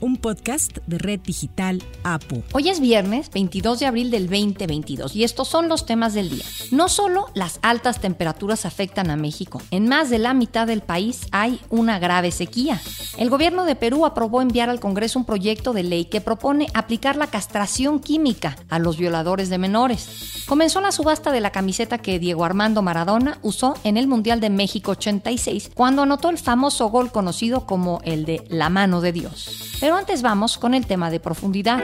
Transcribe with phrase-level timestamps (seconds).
[0.00, 2.42] un podcast de Red Digital APU.
[2.52, 6.44] Hoy es viernes 22 de abril del 2022 y estos son los temas del día.
[6.70, 11.26] No solo las altas temperaturas afectan a México, en más de la mitad del país
[11.32, 12.80] hay una grave sequía.
[13.18, 17.16] El gobierno de Perú aprobó enviar al Congreso un proyecto de ley que propone aplicar
[17.16, 20.44] la castración química a los violadores de menores.
[20.46, 24.50] Comenzó la subasta de la camiseta que Diego Armando Maradona usó en el Mundial de
[24.50, 29.76] México 86 cuando anotó el famoso gol conocido como el de la mano de Dios.
[29.96, 31.80] Antes vamos con el tema de profundidad.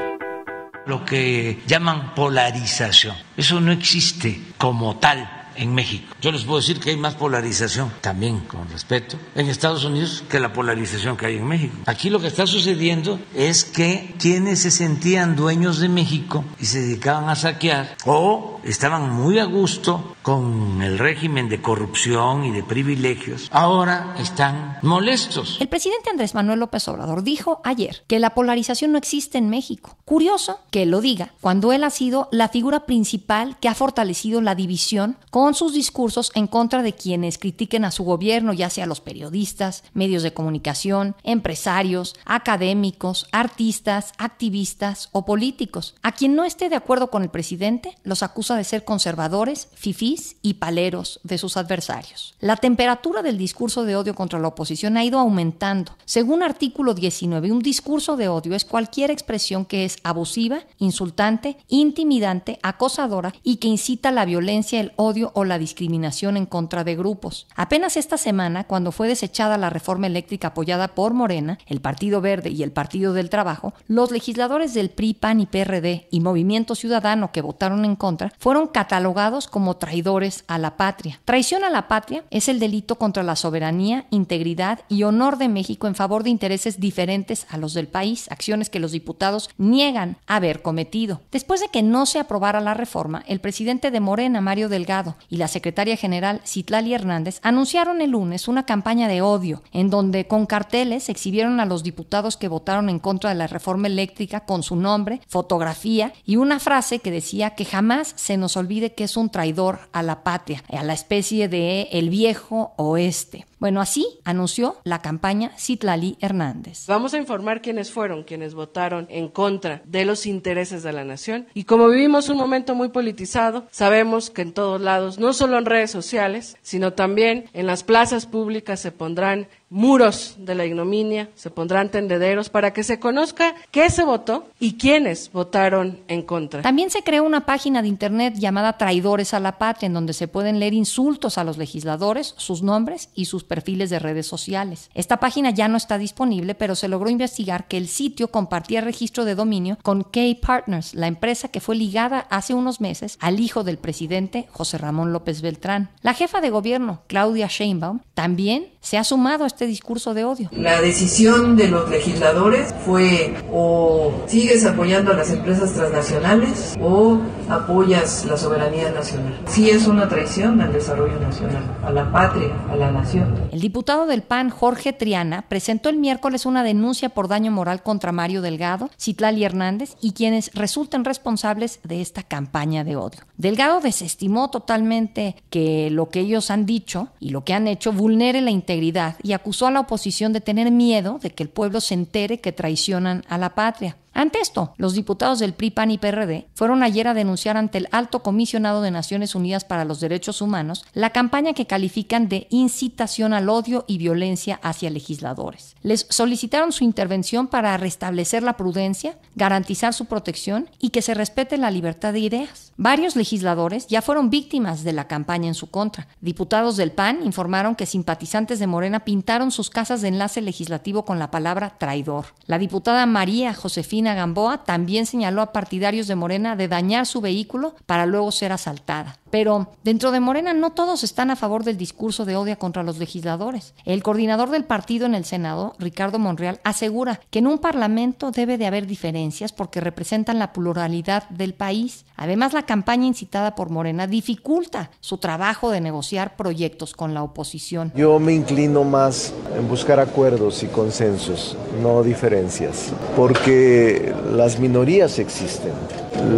[0.86, 6.14] Lo que llaman polarización, eso no existe como tal en México.
[6.20, 10.40] Yo les puedo decir que hay más polarización, también con respeto, en Estados Unidos que
[10.40, 11.76] la polarización que hay en México.
[11.86, 16.80] Aquí lo que está sucediendo es que quienes se sentían dueños de México y se
[16.80, 22.64] dedicaban a saquear o estaban muy a gusto con el régimen de corrupción y de
[22.64, 25.56] privilegios, ahora están molestos.
[25.60, 29.96] El presidente Andrés Manuel López Obrador dijo ayer que la polarización no existe en México.
[30.04, 34.54] Curioso que lo diga cuando él ha sido la figura principal que ha fortalecido la
[34.54, 38.84] división con con sus discursos en contra de quienes critiquen a su gobierno, ya sea
[38.84, 45.94] los periodistas, medios de comunicación, empresarios, académicos, artistas, activistas o políticos.
[46.02, 50.34] A quien no esté de acuerdo con el presidente, los acusa de ser conservadores, fifís
[50.42, 52.34] y paleros de sus adversarios.
[52.40, 55.92] La temperatura del discurso de odio contra la oposición ha ido aumentando.
[56.06, 62.58] Según artículo 19, un discurso de odio es cualquier expresión que es abusiva, insultante, intimidante,
[62.64, 67.46] acosadora y que incita la violencia, el odio o la discriminación en contra de grupos.
[67.54, 72.48] Apenas esta semana, cuando fue desechada la reforma eléctrica apoyada por Morena, el Partido Verde
[72.48, 77.32] y el Partido del Trabajo, los legisladores del PRI, PAN y PRD y Movimiento Ciudadano
[77.32, 81.20] que votaron en contra fueron catalogados como traidores a la patria.
[81.26, 85.86] Traición a la patria es el delito contra la soberanía, integridad y honor de México
[85.86, 90.62] en favor de intereses diferentes a los del país, acciones que los diputados niegan haber
[90.62, 91.20] cometido.
[91.30, 95.36] Después de que no se aprobara la reforma, el presidente de Morena, Mario Delgado, y
[95.36, 100.46] la secretaria general Citlali Hernández anunciaron el lunes una campaña de odio en donde con
[100.46, 104.76] carteles exhibieron a los diputados que votaron en contra de la reforma eléctrica con su
[104.76, 109.30] nombre, fotografía y una frase que decía que jamás se nos olvide que es un
[109.30, 113.46] traidor a la patria, a la especie de el viejo oeste.
[113.58, 116.86] Bueno, así anunció la campaña Citlali Hernández.
[116.88, 121.46] Vamos a informar quiénes fueron quienes votaron en contra de los intereses de la nación.
[121.54, 125.64] Y como vivimos un momento muy politizado, sabemos que en todos lados, no solo en
[125.64, 131.50] redes sociales, sino también en las plazas públicas se pondrán muros de la ignominia, se
[131.50, 136.62] pondrán tendederos para que se conozca qué se votó y quiénes votaron en contra.
[136.62, 140.28] También se creó una página de internet llamada Traidores a la Patria, en donde se
[140.28, 144.90] pueden leer insultos a los legisladores, sus nombres y sus perfiles de redes sociales.
[144.94, 149.24] Esta página ya no está disponible, pero se logró investigar que el sitio compartía registro
[149.24, 153.64] de dominio con K Partners, la empresa que fue ligada hace unos meses al hijo
[153.64, 155.90] del presidente José Ramón López Beltrán.
[156.02, 160.50] La jefa de gobierno, Claudia Sheinbaum, también se ha sumado a este discurso de odio.
[160.52, 167.18] La decisión de los legisladores fue o sigues apoyando a las empresas transnacionales o
[167.48, 169.40] apoyas la soberanía nacional.
[169.46, 173.34] Sí es una traición al desarrollo nacional, a la patria, a la nación.
[173.50, 178.12] El diputado del PAN, Jorge Triana, presentó el miércoles una denuncia por daño moral contra
[178.12, 183.20] Mario Delgado, Citlali Hernández y quienes resultan responsables de esta campaña de odio.
[183.38, 188.42] Delgado desestimó totalmente que lo que ellos han dicho y lo que han hecho vulnere
[188.42, 191.94] la integridad y acusó a la oposición de tener miedo de que el pueblo se
[191.94, 193.96] entere que traicionan a la patria.
[194.16, 197.88] Ante esto, los diputados del PRI, PAN y PRD fueron ayer a denunciar ante el
[197.92, 203.34] Alto Comisionado de Naciones Unidas para los Derechos Humanos la campaña que califican de incitación
[203.34, 205.76] al odio y violencia hacia legisladores.
[205.82, 211.58] Les solicitaron su intervención para restablecer la prudencia, garantizar su protección y que se respete
[211.58, 212.72] la libertad de ideas.
[212.78, 216.08] Varios legisladores ya fueron víctimas de la campaña en su contra.
[216.22, 221.18] Diputados del PAN informaron que simpatizantes de Morena pintaron sus casas de enlace legislativo con
[221.18, 222.26] la palabra traidor.
[222.46, 227.74] La diputada María Josefina Gamboa también señaló a partidarios de Morena de dañar su vehículo
[227.86, 229.18] para luego ser asaltada.
[229.36, 232.96] Pero dentro de Morena no todos están a favor del discurso de odio contra los
[232.96, 233.74] legisladores.
[233.84, 238.56] El coordinador del partido en el Senado, Ricardo Monreal, asegura que en un parlamento debe
[238.56, 242.06] de haber diferencias porque representan la pluralidad del país.
[242.16, 247.92] Además, la campaña incitada por Morena dificulta su trabajo de negociar proyectos con la oposición.
[247.94, 255.72] Yo me inclino más en buscar acuerdos y consensos, no diferencias, porque las minorías existen,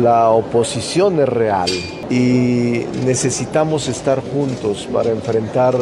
[0.03, 1.71] la oposición es real
[2.11, 5.75] y necesitamos estar juntos para enfrentar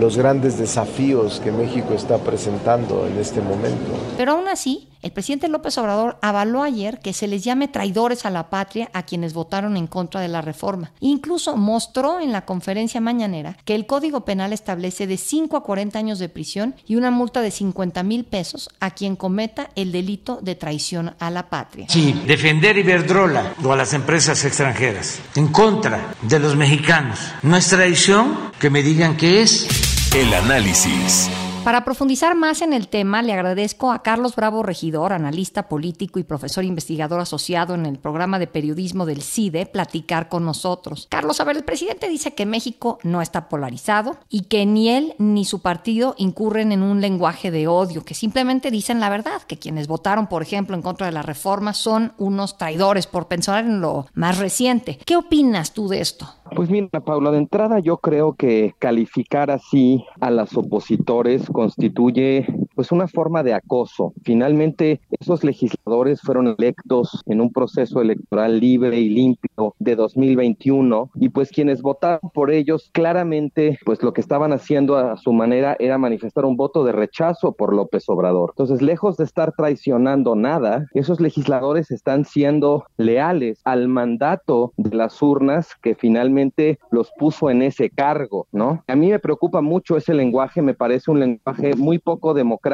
[0.00, 3.92] los grandes desafíos que México está presentando en este momento.
[4.16, 8.30] Pero aún así, el presidente López Obrador avaló ayer que se les llame traidores a
[8.30, 10.90] la patria a quienes votaron en contra de la reforma.
[10.98, 15.96] Incluso mostró en la conferencia mañanera que el Código Penal establece de 5 a 40
[15.96, 20.40] años de prisión y una multa de 50 mil pesos a quien cometa el delito
[20.42, 21.86] de traición a la patria.
[21.88, 27.68] Sí, defender Iberdrola o a las empresas extranjeras en contra de los mexicanos no es
[27.68, 29.68] traición que me digan que es.
[30.12, 31.30] El análisis.
[31.66, 36.22] Para profundizar más en el tema, le agradezco a Carlos Bravo Regidor, analista político y
[36.22, 41.08] profesor investigador asociado en el programa de periodismo del CIDE, platicar con nosotros.
[41.10, 45.14] Carlos, a ver, el presidente dice que México no está polarizado y que ni él
[45.18, 49.58] ni su partido incurren en un lenguaje de odio, que simplemente dicen la verdad, que
[49.58, 53.80] quienes votaron, por ejemplo, en contra de la reforma son unos traidores, por pensar en
[53.80, 55.00] lo más reciente.
[55.04, 56.28] ¿Qué opinas tú de esto?
[56.54, 62.92] Pues mira, Paula, de entrada yo creo que calificar así a las opositores constituye pues
[62.92, 64.12] una forma de acoso.
[64.22, 71.30] Finalmente, esos legisladores fueron electos en un proceso electoral libre y limpio de 2021 y
[71.30, 75.96] pues quienes votaron por ellos claramente pues lo que estaban haciendo a su manera era
[75.96, 78.50] manifestar un voto de rechazo por López Obrador.
[78.52, 85.22] Entonces, lejos de estar traicionando nada, esos legisladores están siendo leales al mandato de las
[85.22, 88.84] urnas que finalmente los puso en ese cargo, ¿no?
[88.86, 92.65] A mí me preocupa mucho ese lenguaje, me parece un lenguaje muy poco democrático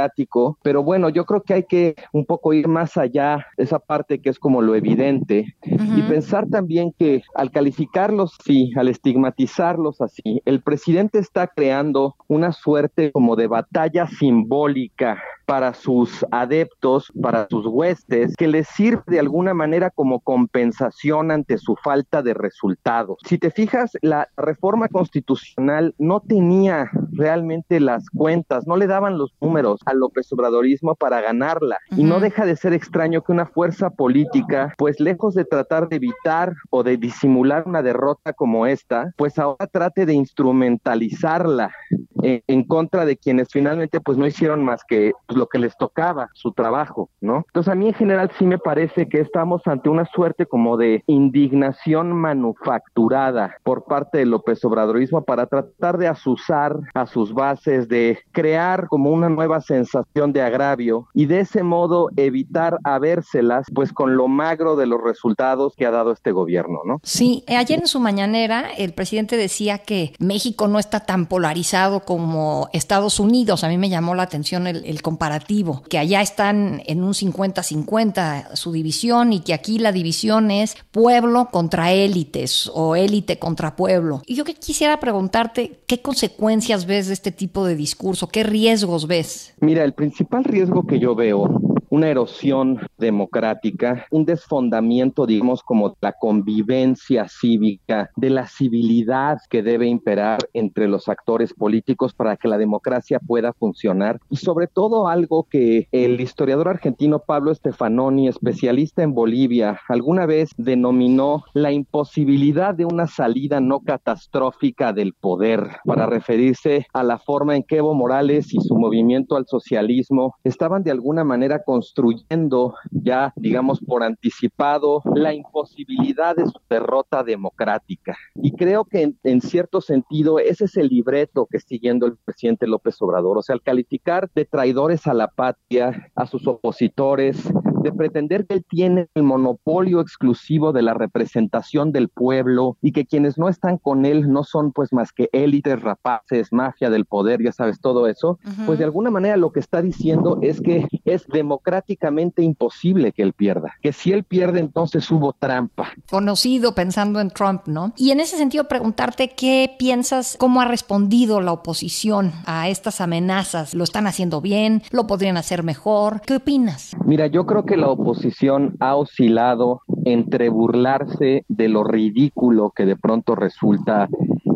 [0.63, 4.31] pero bueno, yo creo que hay que un poco ir más allá, esa parte que
[4.31, 10.63] es como lo evidente, y pensar también que al calificarlos así, al estigmatizarlos así, el
[10.63, 18.35] presidente está creando una suerte como de batalla simbólica para sus adeptos, para sus huestes,
[18.39, 23.19] que les sirve de alguna manera como compensación ante su falta de resultados.
[23.27, 29.35] Si te fijas, la reforma constitucional no tenía realmente las cuentas, no le daban los
[29.43, 31.77] números al López Obradorismo para ganarla.
[31.91, 35.97] Y no deja de ser extraño que una fuerza política, pues lejos de tratar de
[35.97, 41.75] evitar o de disimular una derrota como esta, pues ahora trate de instrumentalizarla
[42.23, 46.31] en, contra de quienes finalmente pues no hicieron más que pues, lo que les tocaba,
[46.35, 47.45] su trabajo, ¿no?
[47.49, 51.03] Entonces a mí en general sí me parece que estamos ante una suerte como de
[51.09, 58.21] indignación manufacturada por parte del López Obradorismo para tratar de asusar a sus bases, de
[58.31, 64.17] crear como una nueva sensación de agravio y de ese modo evitar habérselas pues con
[64.17, 67.01] lo magro de los resultados que ha dado este gobierno, ¿no?
[67.03, 72.69] Sí, ayer en su mañanera el presidente decía que México no está tan polarizado como
[72.73, 73.65] Estados Unidos.
[73.65, 78.73] A mí me llamó la atención el, comparativo, que allá están en un 50-50 su
[78.73, 84.23] división y que aquí la división es pueblo contra élites o élite contra pueblo.
[84.27, 88.27] Y yo quisiera preguntarte, ¿qué consecuencias ves de este tipo de discurso?
[88.27, 89.55] ¿Qué riesgos ves?
[89.61, 96.15] Mira, el principal riesgo que yo veo una erosión democrática, un desfondamiento, digamos, como la
[96.15, 102.57] convivencia cívica, de la civilidad que debe imperar entre los actores políticos para que la
[102.57, 104.19] democracia pueda funcionar.
[104.31, 110.49] Y sobre todo algo que el historiador argentino Pablo Stefanoni, especialista en Bolivia, alguna vez
[110.57, 117.55] denominó la imposibilidad de una salida no catastrófica del poder, para referirse a la forma
[117.55, 123.33] en que Evo Morales y su movimiento al socialismo estaban de alguna manera construyendo ya,
[123.35, 128.17] digamos, por anticipado la imposibilidad de su derrota democrática.
[128.37, 133.03] Y creo que en, cierto sentido ese es el libreto que siguiendo el presidente López
[133.03, 138.47] Obrador, o sea, al calificar de traidores a la patria, a sus opositores, de pretender
[138.47, 143.49] que él tiene el monopolio exclusivo de la representación del pueblo y que quienes no
[143.49, 147.81] están con él no son pues más que élites rapaces, mafia del poder, ya sabes,
[147.81, 153.13] todo eso, pues de alguna manera lo que está diciendo es que es democráticamente imposible
[153.13, 155.91] que él pierda, que si él pierde entonces hubo trampa.
[156.09, 157.93] Conocido pensando en Trump, ¿no?
[157.97, 163.75] Y en ese sentido preguntarte qué piensas, cómo ha respondido la oposición a estas amenazas,
[163.75, 164.83] ¿lo están haciendo bien?
[164.91, 166.21] ¿Lo podrían hacer mejor?
[166.23, 166.97] ¿Qué opinas?
[167.05, 172.85] Mira, yo creo que que la oposición ha oscilado entre burlarse de lo ridículo que
[172.85, 174.11] de pronto resulta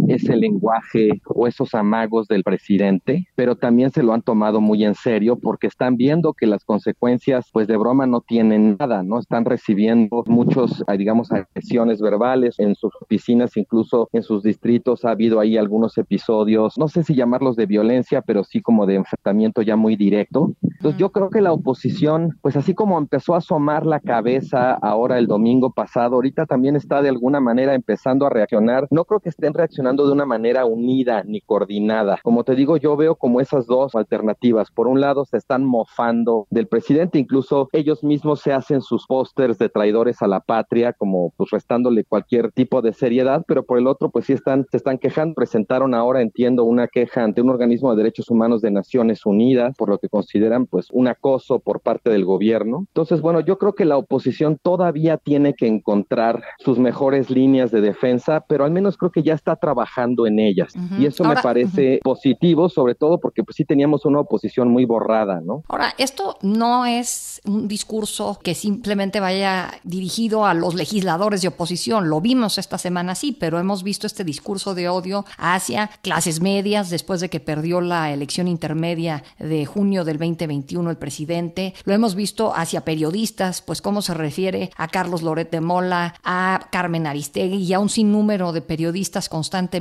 [0.09, 4.95] ese lenguaje o esos amagos del presidente, pero también se lo han tomado muy en
[4.95, 9.19] serio porque están viendo que las consecuencias, pues de broma no tienen nada, ¿no?
[9.19, 15.41] Están recibiendo muchos, digamos, agresiones verbales en sus oficinas, incluso en sus distritos ha habido
[15.41, 19.77] ahí algunos episodios, no sé si llamarlos de violencia, pero sí como de enfrentamiento ya
[19.77, 20.53] muy directo.
[20.63, 25.19] Entonces yo creo que la oposición, pues así como empezó a asomar la cabeza ahora
[25.19, 28.87] el domingo pasado, ahorita también está de alguna manera empezando a reaccionar.
[28.91, 32.19] No creo que estén reaccionando de una manera unida ni coordinada.
[32.23, 34.71] Como te digo, yo veo como esas dos alternativas.
[34.71, 39.59] Por un lado, se están mofando del presidente, incluso ellos mismos se hacen sus pósters
[39.59, 43.87] de traidores a la patria, como pues restándole cualquier tipo de seriedad, pero por el
[43.87, 45.35] otro, pues sí están, se están quejando.
[45.35, 49.89] Presentaron ahora, entiendo, una queja ante un organismo de derechos humanos de Naciones Unidas, por
[49.89, 52.85] lo que consideran pues un acoso por parte del gobierno.
[52.89, 57.81] Entonces, bueno, yo creo que la oposición todavía tiene que encontrar sus mejores líneas de
[57.81, 60.73] defensa, pero al menos creo que ya está trabajando trabajando en ellas.
[60.99, 65.41] Y eso me parece positivo, sobre todo porque pues sí teníamos una oposición muy borrada,
[65.41, 65.63] ¿no?
[65.69, 72.09] Ahora, esto no es un discurso que simplemente vaya dirigido a los legisladores de oposición.
[72.09, 76.91] Lo vimos esta semana, sí, pero hemos visto este discurso de odio hacia clases medias
[76.91, 81.75] después de que perdió la elección intermedia de junio del 2021 el presidente.
[81.85, 86.69] Lo hemos visto hacia periodistas, pues cómo se refiere a Carlos Loret de Mola, a
[86.71, 89.76] Carmen Aristegui y a un sinnúmero de periodistas constantes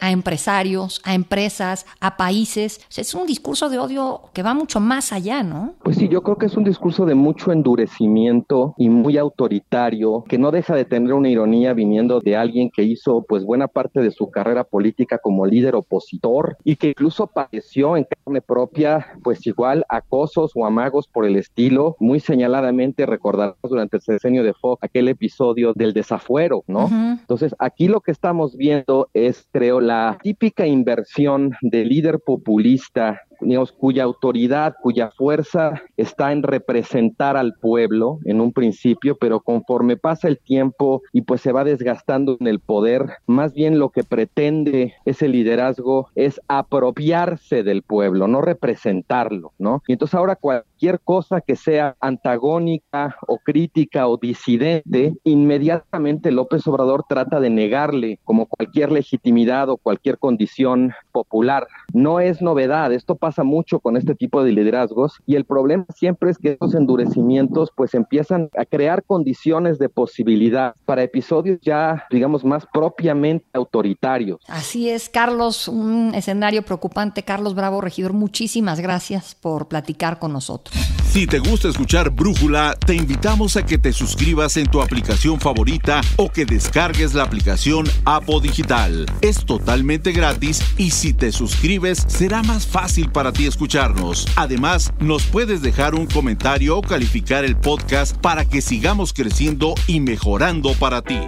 [0.00, 2.80] a empresarios, a empresas, a países.
[2.96, 5.74] es un discurso de odio que va mucho más allá, ¿no?
[5.82, 10.38] Pues sí, yo creo que es un discurso de mucho endurecimiento y muy autoritario, que
[10.38, 14.10] no deja de tener una ironía viniendo de alguien que hizo pues buena parte de
[14.10, 19.84] su carrera política como líder opositor y que incluso padeció en carne propia pues igual
[19.88, 25.08] acosos o amagos por el estilo, muy señaladamente recordarás durante el sexenio de Fox aquel
[25.08, 26.88] episodio del desafuero, ¿no?
[27.20, 33.72] Entonces, aquí lo que estamos viendo es creo, la típica inversión de líder populista digamos,
[33.72, 40.28] cuya autoridad, cuya fuerza está en representar al pueblo en un principio, pero conforme pasa
[40.28, 44.94] el tiempo y pues se va desgastando en el poder, más bien lo que pretende
[45.04, 49.82] ese liderazgo es apropiarse del pueblo, no representarlo, ¿no?
[49.86, 57.04] Y entonces ahora cualquier cosa que sea antagónica o crítica o disidente, inmediatamente López Obrador
[57.08, 61.66] trata de negarle como cualquier legitimidad o cualquier condición popular.
[61.92, 65.86] No es novedad, esto pasa pasa mucho con este tipo de liderazgos y el problema
[65.94, 72.06] siempre es que esos endurecimientos pues empiezan a crear condiciones de posibilidad para episodios ya
[72.10, 74.40] digamos más propiamente autoritarios.
[74.48, 77.22] Así es, Carlos, un escenario preocupante.
[77.22, 80.76] Carlos Bravo, regidor, muchísimas gracias por platicar con nosotros.
[81.10, 86.00] Si te gusta escuchar Brújula, te invitamos a que te suscribas en tu aplicación favorita
[86.16, 89.06] o que descargues la aplicación Apo Digital.
[89.20, 94.26] Es totalmente gratis y si te suscribes será más fácil para para ti escucharnos.
[94.34, 100.00] Además, nos puedes dejar un comentario o calificar el podcast para que sigamos creciendo y
[100.00, 101.18] mejorando para ti.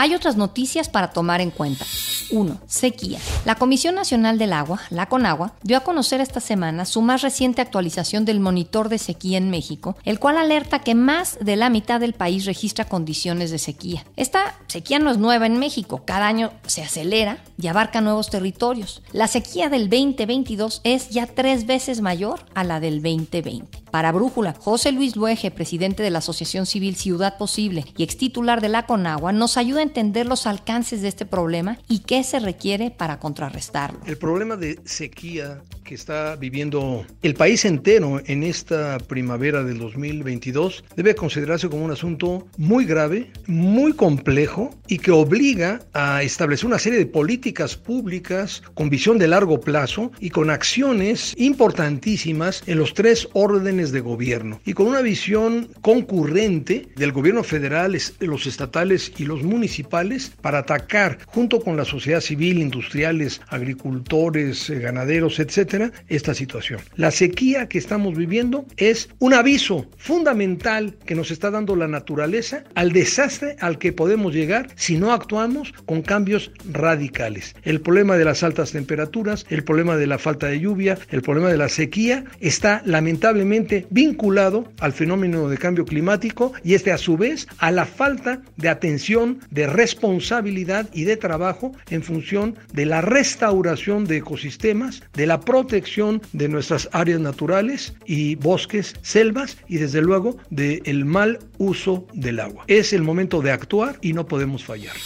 [0.00, 1.84] Hay otras noticias para tomar en cuenta.
[2.30, 2.58] 1.
[2.66, 3.18] Sequía.
[3.44, 7.60] La Comisión Nacional del Agua, la CONAGUA, dio a conocer esta semana su más reciente
[7.60, 12.00] actualización del monitor de sequía en México, el cual alerta que más de la mitad
[12.00, 14.06] del país registra condiciones de sequía.
[14.16, 19.02] Esta sequía no es nueva en México, cada año se acelera y abarca nuevos territorios.
[19.12, 23.82] La sequía del 2022 es ya tres veces mayor a la del 2020.
[23.90, 28.60] Para Brújula, José Luis Luege, presidente de la Asociación Civil Ciudad Posible y ex titular
[28.60, 32.38] de la CONAGUA, nos ayuda a entender los alcances de este problema y qué se
[32.38, 34.00] requiere para contrarrestarlo.
[34.06, 40.84] El problema de sequía que está viviendo el país entero en esta primavera del 2022
[40.94, 46.78] debe considerarse como un asunto muy grave, muy complejo y que obliga a establecer una
[46.78, 52.94] serie de políticas públicas con visión de largo plazo y con acciones importantísimas en los
[52.94, 59.24] tres órdenes de gobierno y con una visión concurrente del gobierno federal, los estatales y
[59.24, 66.34] los municipales para atacar junto con la sociedad civil, industriales, agricultores, eh, ganaderos, etcétera, esta
[66.34, 66.80] situación.
[66.96, 72.64] La sequía que estamos viviendo es un aviso fundamental que nos está dando la naturaleza
[72.74, 77.54] al desastre al que podemos llegar si no actuamos con cambios radicales.
[77.62, 81.48] El problema de las altas temperaturas, el problema de la falta de lluvia, el problema
[81.48, 87.16] de la sequía está lamentablemente vinculado al fenómeno de cambio climático y este a su
[87.16, 93.00] vez a la falta de atención, de responsabilidad y de trabajo en función de la
[93.00, 100.02] restauración de ecosistemas, de la protección de nuestras áreas naturales y bosques, selvas y desde
[100.02, 102.64] luego del mal uso del agua.
[102.66, 104.96] Es el momento de actuar y no podemos fallar.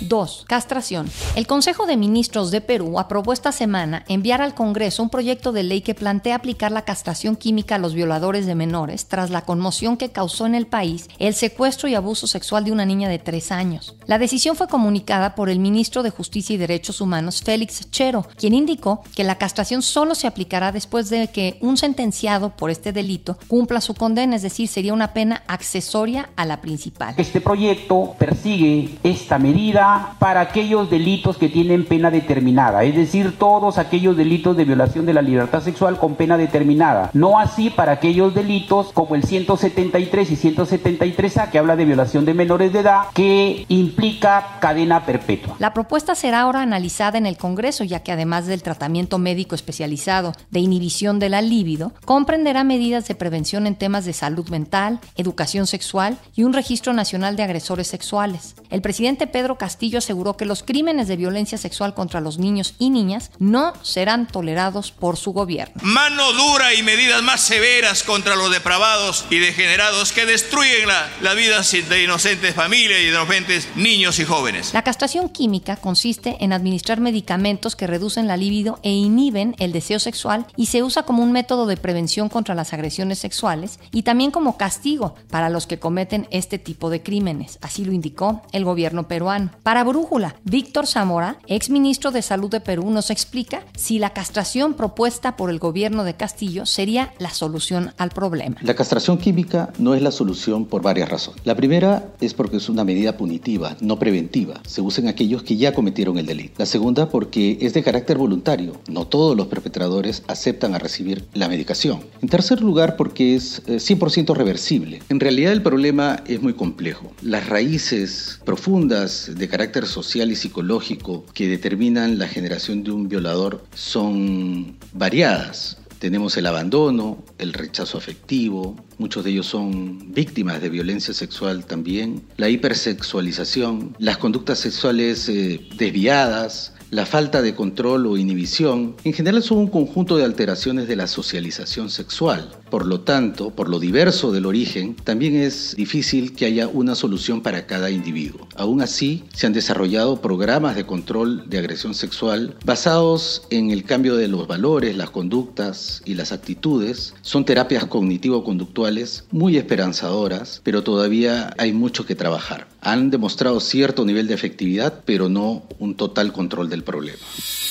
[0.00, 0.44] 2.
[0.48, 1.10] Castración.
[1.36, 5.62] El Consejo de Ministros de Perú aprobó esta semana enviar al Congreso un proyecto de
[5.62, 9.96] ley que plantea aplicar la castración química a los violadores de menores tras la conmoción
[9.96, 13.52] que causó en el país el secuestro y abuso sexual de una niña de 3
[13.52, 13.96] años.
[14.06, 18.54] La decisión fue comunicada por el ministro de Justicia y Derechos Humanos, Félix Chero, quien
[18.54, 23.38] indicó que la castración solo se aplicará después de que un sentenciado por este delito
[23.48, 27.14] cumpla su condena, es decir, sería una pena accesoria a la principal.
[27.16, 29.87] Este proyecto persigue esta medida
[30.18, 35.14] para aquellos delitos que tienen pena determinada, es decir, todos aquellos delitos de violación de
[35.14, 37.10] la libertad sexual con pena determinada.
[37.12, 42.34] No así para aquellos delitos como el 173 y 173A que habla de violación de
[42.34, 45.56] menores de edad que implica cadena perpetua.
[45.58, 50.32] La propuesta será ahora analizada en el Congreso ya que además del tratamiento médico especializado
[50.50, 55.66] de inhibición de la libido, comprenderá medidas de prevención en temas de salud mental, educación
[55.66, 58.54] sexual y un registro nacional de agresores sexuales.
[58.70, 62.74] El presidente Pedro Castillo Castillo aseguró que los crímenes de violencia sexual contra los niños
[62.80, 65.76] y niñas no serán tolerados por su gobierno.
[65.82, 71.34] Mano dura y medidas más severas contra los depravados y degenerados que destruyen la, la
[71.34, 74.74] vida de inocentes familias y de inocentes niños y jóvenes.
[74.74, 80.00] La castración química consiste en administrar medicamentos que reducen la libido e inhiben el deseo
[80.00, 84.32] sexual y se usa como un método de prevención contra las agresiones sexuales y también
[84.32, 87.60] como castigo para los que cometen este tipo de crímenes.
[87.62, 89.52] Así lo indicó el gobierno peruano.
[89.68, 94.72] Para Brújula, Víctor Zamora, ex ministro de Salud de Perú, nos explica si la castración
[94.72, 98.56] propuesta por el gobierno de Castillo sería la solución al problema.
[98.62, 101.42] La castración química no es la solución por varias razones.
[101.44, 104.58] La primera es porque es una medida punitiva, no preventiva.
[104.66, 106.54] Se usa en aquellos que ya cometieron el delito.
[106.56, 108.80] La segunda porque es de carácter voluntario.
[108.88, 112.00] No todos los perpetradores aceptan a recibir la medicación.
[112.22, 115.02] En tercer lugar porque es 100% eh, reversible.
[115.10, 117.12] En realidad el problema es muy complejo.
[117.20, 124.76] Las raíces profundas de social y psicológico que determinan la generación de un violador son
[124.92, 125.78] variadas.
[125.98, 132.22] Tenemos el abandono, el rechazo afectivo, muchos de ellos son víctimas de violencia sexual también,
[132.36, 139.42] la hipersexualización, las conductas sexuales eh, desviadas, la falta de control o inhibición, en general
[139.42, 142.50] son un conjunto de alteraciones de la socialización sexual.
[142.70, 147.42] Por lo tanto, por lo diverso del origen, también es difícil que haya una solución
[147.42, 148.46] para cada individuo.
[148.56, 154.16] Aún así, se han desarrollado programas de control de agresión sexual basados en el cambio
[154.16, 157.14] de los valores, las conductas y las actitudes.
[157.22, 162.68] Son terapias cognitivo-conductuales muy esperanzadoras, pero todavía hay mucho que trabajar.
[162.80, 167.18] Han demostrado cierto nivel de efectividad, pero no un total control del problema.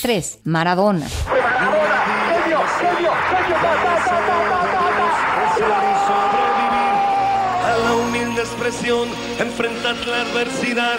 [0.01, 0.39] 3.
[0.43, 1.07] Maradona.
[7.63, 9.07] A la humilde expresión,
[9.39, 10.97] enfrentar la adversidad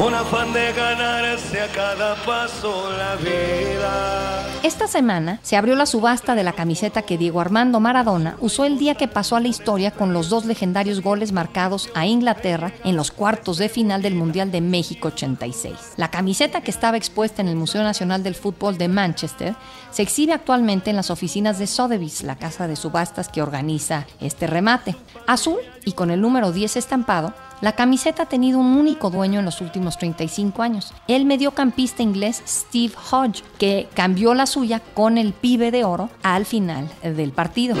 [0.00, 4.46] un afán de ganarse a cada paso la vida.
[4.62, 8.78] Esta semana se abrió la subasta de la camiseta que Diego Armando Maradona usó el
[8.78, 12.96] día que pasó a la historia con los dos legendarios goles marcados a Inglaterra en
[12.96, 15.74] los cuartos de final del Mundial de México 86.
[15.96, 19.54] La camiseta que estaba expuesta en el Museo Nacional del Fútbol de Manchester
[19.90, 24.46] se exhibe actualmente en las oficinas de Sotheby's, la casa de subastas que organiza este
[24.46, 24.96] remate.
[25.26, 29.44] Azul y con el número 10 estampado, la camiseta ha tenido un único dueño en
[29.44, 35.32] los últimos 35 años, el mediocampista inglés Steve Hodge, que cambió la suya con el
[35.32, 37.76] pibe de oro al final del partido.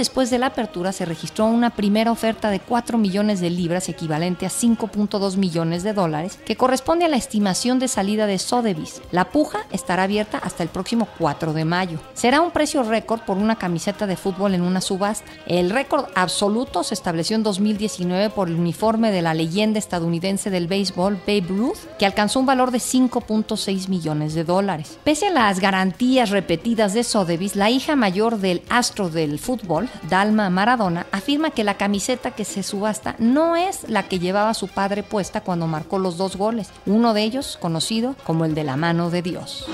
[0.00, 4.46] Después de la apertura se registró una primera oferta de 4 millones de libras, equivalente
[4.46, 9.02] a 5.2 millones de dólares, que corresponde a la estimación de salida de Sotheby's.
[9.12, 11.98] La puja estará abierta hasta el próximo 4 de mayo.
[12.14, 15.30] Será un precio récord por una camiseta de fútbol en una subasta.
[15.44, 20.66] El récord absoluto se estableció en 2019 por el uniforme de la leyenda estadounidense del
[20.66, 24.98] béisbol Babe Ruth, que alcanzó un valor de 5.6 millones de dólares.
[25.04, 30.50] Pese a las garantías repetidas de Sotheby's, la hija mayor del astro del fútbol Dalma
[30.50, 35.02] Maradona, afirma que la camiseta que se subasta no es la que llevaba su padre
[35.02, 39.10] puesta cuando marcó los dos goles, uno de ellos conocido como el de la mano
[39.10, 39.66] de Dios.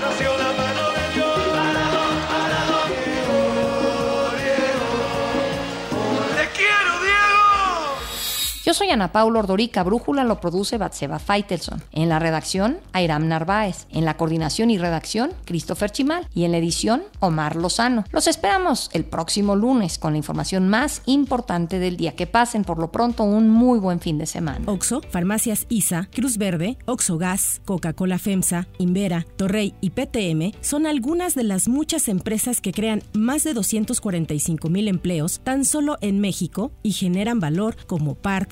[8.67, 11.81] Yo soy Ana Paula Ordorica, Brújula lo produce Batseba Feitelson.
[11.93, 13.87] En la redacción, Airam Narváez.
[13.91, 16.27] En la coordinación y redacción, Christopher Chimal.
[16.35, 18.03] Y en la edición, Omar Lozano.
[18.11, 22.17] Los esperamos el próximo lunes con la información más importante del día.
[22.17, 24.65] Que pasen por lo pronto un muy buen fin de semana.
[24.65, 31.35] Oxo, Farmacias ISA, Cruz Verde, Oxo Gas, Coca-Cola FEMSA, Invera, Torrey y PTM son algunas
[31.35, 36.73] de las muchas empresas que crean más de 245 mil empleos tan solo en México
[36.83, 38.15] y generan valor como